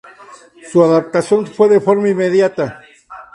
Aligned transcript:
Su 0.71 0.83
adaptación 0.83 1.45
fue 1.45 1.69
de 1.69 1.79
forma 1.79 2.09
inmediata. 2.09 2.81